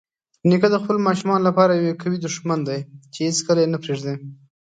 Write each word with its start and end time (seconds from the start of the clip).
نیکه 0.49 0.67
د 0.71 0.75
خپلو 0.81 0.99
ماشومانو 1.07 1.47
لپاره 1.49 1.71
یوه 1.73 1.95
قوي 2.01 2.17
دښمن 2.21 2.59
دی 2.67 2.79
چې 3.13 3.19
هیڅکله 3.27 3.59
یې 3.63 3.71
نه 3.73 3.77
پرېږدي. 3.83 4.15